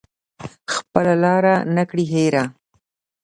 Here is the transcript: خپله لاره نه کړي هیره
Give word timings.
خپله 0.73 1.13
لاره 1.23 1.55
نه 1.75 1.83
کړي 1.89 2.05
هیره 2.13 2.43